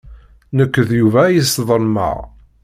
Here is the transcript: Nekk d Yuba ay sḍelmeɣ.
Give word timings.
Nekk 0.57 0.75
d 0.87 0.89
Yuba 0.99 1.21
ay 1.25 1.39
sḍelmeɣ. 1.43 2.17